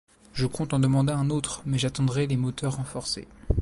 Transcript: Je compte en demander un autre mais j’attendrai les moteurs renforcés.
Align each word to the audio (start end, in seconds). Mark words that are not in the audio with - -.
Je 0.33 0.47
compte 0.47 0.73
en 0.73 0.79
demander 0.79 1.13
un 1.13 1.29
autre 1.29 1.61
mais 1.67 1.77
j’attendrai 1.77 2.25
les 2.25 2.35
moteurs 2.35 2.77
renforcés. 2.77 3.27